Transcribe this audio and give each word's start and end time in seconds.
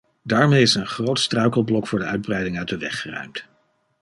Daarmee 0.23 0.61
is 0.61 0.75
een 0.75 0.87
groot 0.87 1.19
struikelblok 1.19 1.87
voor 1.87 1.99
de 1.99 2.05
uitbreiding 2.05 2.57
uit 2.57 2.67
de 2.67 2.77
weg 2.77 3.01
geruimd. 3.01 3.45